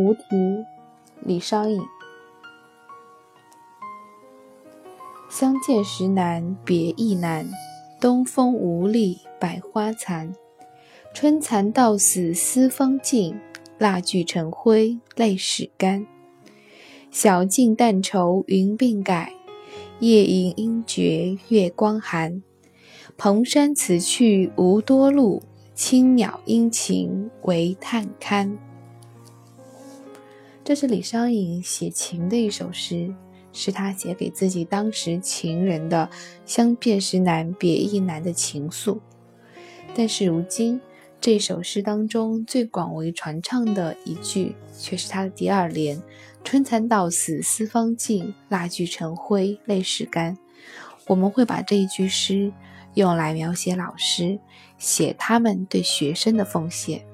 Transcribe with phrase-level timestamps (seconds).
[0.00, 0.24] 无题，
[1.20, 1.78] 李商隐。
[5.28, 7.46] 相见时难别亦难，
[8.00, 10.34] 东风无力百花残。
[11.12, 13.38] 春蚕到死丝方尽，
[13.76, 16.06] 蜡炬成灰泪始干。
[17.10, 19.34] 晓镜但愁云鬓改，
[19.98, 22.42] 夜吟应觉月光寒。
[23.18, 25.42] 蓬山此去无多路，
[25.74, 28.56] 青鸟殷勤为探看。
[30.64, 33.14] 这是李商隐写情的一首诗。
[33.52, 36.08] 是他写给自己当时情人的
[36.46, 39.00] “相见时难别亦难”的情愫，
[39.92, 40.80] 但是如今
[41.20, 46.00] 这首诗当中最广为传唱的一句，却是他的第二联
[46.44, 50.38] ：“春蚕到死丝方尽，蜡炬成灰泪始干。”
[51.08, 52.52] 我们会把这一句诗
[52.94, 54.38] 用来描写老师，
[54.78, 57.04] 写他们对学生的奉献。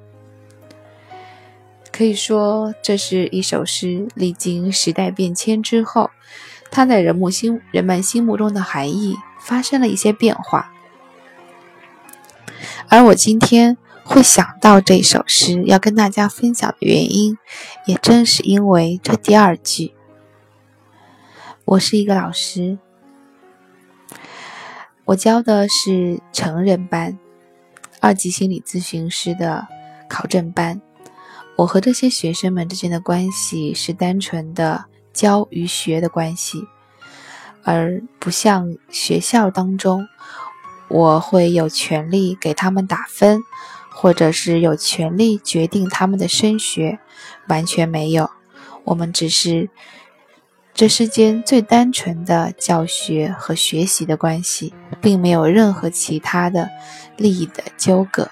[1.97, 6.11] 可以说，这是一首诗，历经时代变迁之后，
[6.71, 10.71] 它在人们心人们心目中的含义发生了一些变化。
[12.91, 17.39] 而我今天会想到这首诗，要跟大家分享的原因，
[17.87, 19.95] 也正是因为这第二句。
[21.65, 22.79] 我是一个老师，
[25.07, 27.19] 我教的是成人班，
[28.01, 29.67] 二级心理咨询师的
[30.11, 30.83] 考证班。
[31.57, 36.63] 我和这些学生们之间的关系是单纯的教与学的关系，
[37.65, 40.07] 而不像学校当中，
[40.89, 43.41] 我会有权利给他们打分，
[43.89, 46.99] 或者是有权利决定他们的升学，
[47.49, 48.31] 完全没有。
[48.85, 49.71] 我们只是
[50.75, 56.69] 这世间最单纯的教学和学习的关系，并没有任何其他的
[57.17, 58.31] 利益的纠葛。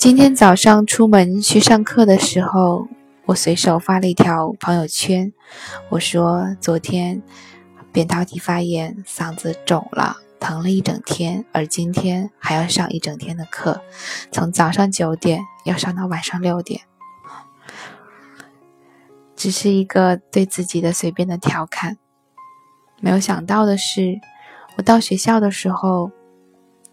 [0.00, 2.88] 今天早上出门去上课的时候，
[3.26, 5.30] 我随手发了一条朋友圈，
[5.90, 7.22] 我说昨天
[7.92, 13.82] 扁桃体发炎，嗓子肿了，疼了一整天，而今天还要上一整天的课，
[14.32, 16.80] 从早上九点要上到晚上六点，
[19.36, 21.98] 只是一个对自己的随便的调侃。
[23.02, 24.18] 没有想到的是，
[24.78, 26.10] 我到学校的时候，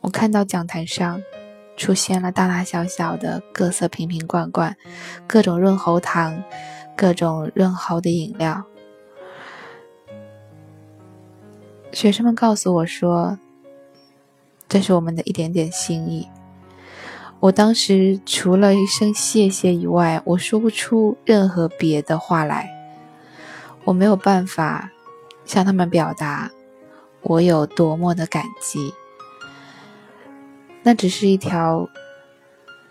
[0.02, 1.22] 我看到讲台上。
[1.78, 4.76] 出现了大大小小的各色瓶瓶罐罐，
[5.28, 6.44] 各种润喉糖，
[6.98, 8.66] 各种润喉的饮料。
[11.94, 13.40] 学生们告诉我说
[14.68, 16.28] ：“这是我们的一点点心意。”
[17.40, 22.68] 我当时除了一声谢谢以外，我说不出任何别的话来。
[23.84, 24.92] 我没有办法
[25.46, 26.52] 向他们表达
[27.22, 28.94] 我有多么的感激。
[30.88, 31.90] 那只是一条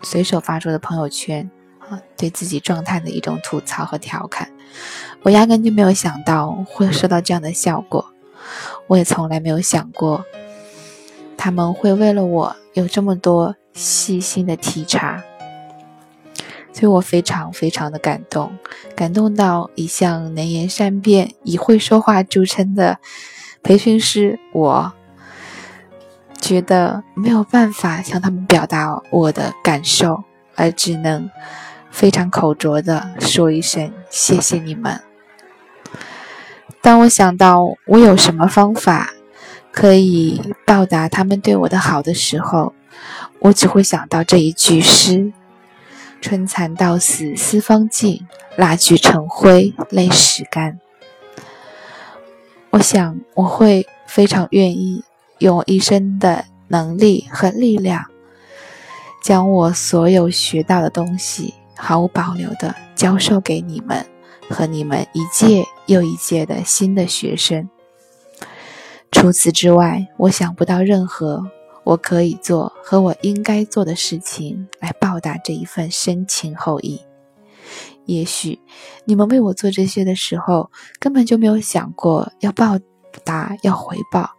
[0.03, 1.49] 随手发出的朋友圈
[1.79, 4.51] 啊，对自己状态的一种吐槽和调侃。
[5.23, 8.13] 我压根就没有想到会收到这样的效果，
[8.85, 10.23] 我也从来没有想过
[11.35, 15.23] 他们会为了我有这么多细心的体察，
[16.71, 18.55] 所以我非常非常的感动，
[18.95, 22.99] 感动到一向能言善辩、以会说话著称的
[23.63, 24.93] 培训师我。
[26.47, 30.23] 觉得没有办法向他们表达我的感受，
[30.55, 31.29] 而只能
[31.91, 35.01] 非常口拙的说一声谢谢你们。
[36.81, 39.09] 当我想到我有什么方法
[39.73, 42.73] 可以报答他们对我的好的时候，
[43.39, 45.33] 我只会想到这一句诗
[46.21, 48.25] ：“春蚕到死丝方尽，
[48.55, 50.79] 蜡炬成灰泪始干。”
[52.71, 55.03] 我想我会非常愿意。
[55.39, 58.05] 用我一生的能力和力量，
[59.23, 64.05] 将我所有学到的东西毫无保留的教授给你们
[64.49, 67.69] 和你们一届又一届的新的学生。
[69.11, 71.43] 除此之外，我想不到任何
[71.83, 77.01] 我可以做和我应该做的事情来报答这一份深情厚谊。
[78.05, 78.59] 也许
[79.05, 82.79] 你们为我做这些的时候，根本就没有想过要报
[83.23, 84.36] 答、要回报。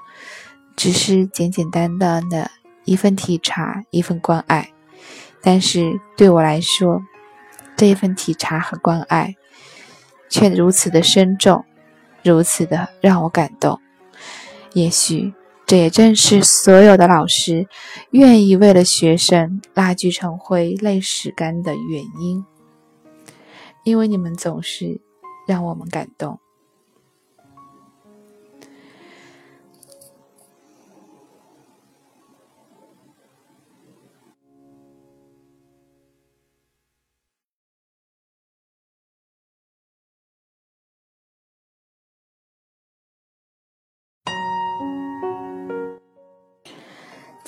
[0.78, 2.52] 只是简简单单的
[2.84, 4.72] 一份体察，一份关爱，
[5.42, 7.02] 但是对我来说，
[7.76, 9.34] 这一份体察和关爱，
[10.30, 11.64] 却如此的深重，
[12.22, 13.80] 如此的让我感动。
[14.72, 15.34] 也许
[15.66, 17.66] 这也正是所有的老师
[18.12, 22.44] 愿意为了学生蜡炬成灰泪始干的原因，
[23.82, 25.00] 因为你们总是
[25.48, 26.38] 让我们感动。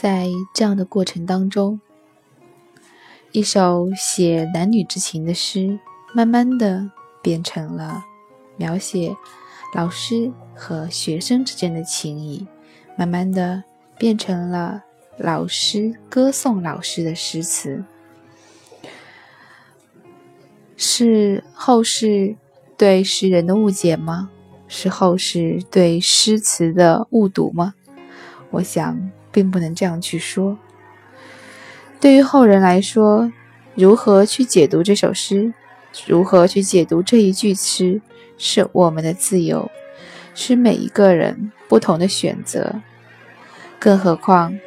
[0.00, 1.78] 在这样的过程当中，
[3.32, 5.78] 一首写男女之情的诗，
[6.14, 8.06] 慢慢的变成了
[8.56, 9.14] 描写
[9.74, 12.46] 老师和学生之间的情谊，
[12.96, 13.62] 慢慢的
[13.98, 14.84] 变成了
[15.18, 17.84] 老师歌颂老师的诗词。
[20.78, 22.36] 是后世
[22.78, 24.30] 对诗人的误解吗？
[24.66, 27.74] 是后世对诗词的误读吗？
[28.52, 30.58] 我想，并不能这样去说。
[32.00, 33.32] 对于后人来说，
[33.74, 35.52] 如何去解读这首诗，
[36.06, 38.00] 如何去解读这一句诗，
[38.38, 39.70] 是我们的自由，
[40.34, 42.80] 是每一个人不同的选择。
[43.78, 44.58] 更何况，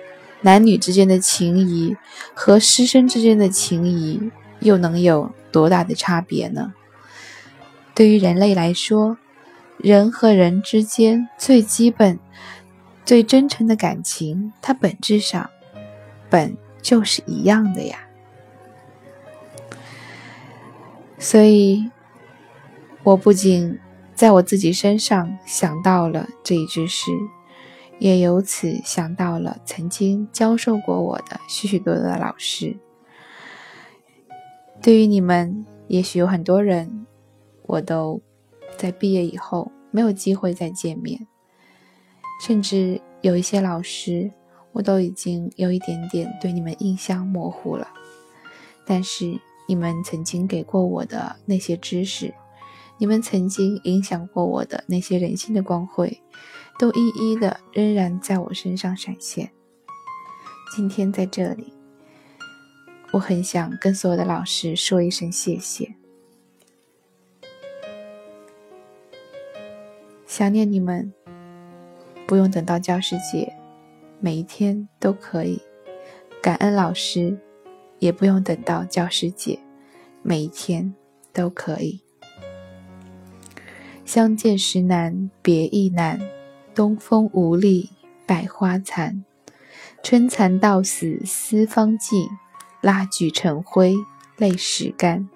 [0.42, 1.95] 男女之间的情谊
[2.33, 5.31] 和师生之间的情谊，又能有？
[5.51, 6.74] 多大的差别呢？
[7.94, 9.19] 对于人类来说，
[9.77, 12.18] 人和人之间最基本、
[13.06, 15.50] 最真诚的感情，它本质上
[16.30, 18.08] 本就是一样的呀。
[21.20, 21.90] 所以，
[23.04, 23.80] 我不仅
[24.14, 27.12] 在我自己身上想到了这一句诗，
[28.00, 32.78] 也由此想到了曾经教授过我的许许多多的老师。
[34.82, 37.06] 对于你们，也许有很多人，
[37.64, 38.22] 我都
[38.76, 41.26] 在毕业以后没有机会再见面，
[42.45, 44.30] 甚至有一些老师，
[44.74, 47.88] 我都已经有一点点对你们印象模糊了。
[48.86, 52.34] 但是你们曾经给过我的那些知识，
[52.98, 56.22] 你们曾经影响过我的那些人性的光辉，
[56.78, 59.50] 都一一的仍然在我身上闪现。
[60.75, 61.72] 今天在这里。
[63.13, 65.95] 我很想跟所有的老师说一声谢谢，
[70.28, 71.13] 想念你们，
[72.25, 73.54] 不用等到教师节，
[74.20, 75.60] 每一天都可以；
[76.42, 77.38] 感恩老师，
[78.00, 79.60] 也不用等到教师节，
[80.22, 80.94] 每一天
[81.31, 82.02] 都可以。
[84.06, 86.20] 相见时难别亦难，
[86.74, 87.90] 东风无力
[88.26, 89.24] 百花残，
[90.02, 92.28] 春蚕到死丝方尽。
[92.81, 93.96] 蜡炬成灰
[94.36, 95.30] 泪始干，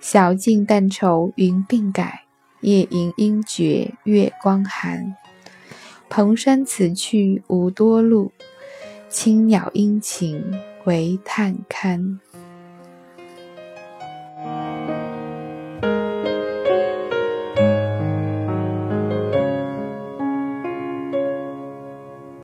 [0.00, 2.24] 晓镜但愁云鬓改，
[2.60, 5.16] 夜吟应觉月光寒。
[6.10, 8.32] 蓬山此去无多路，
[9.08, 10.42] 青鸟殷勤
[10.84, 12.18] 为探看。